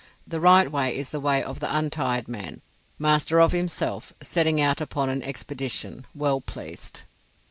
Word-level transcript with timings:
The 0.25 0.39
right 0.39 0.71
way 0.71 0.97
is 0.97 1.11
the 1.11 1.19
way 1.19 1.43
of 1.43 1.59
the 1.59 1.77
untired 1.77 2.27
man, 2.27 2.63
master 2.97 3.39
of 3.39 3.51
himself, 3.51 4.13
setting 4.19 4.59
out 4.59 4.81
upon 4.81 5.09
an 5.11 5.21
expedition, 5.21 6.07
well 6.15 6.41
pleased. 6.41 7.01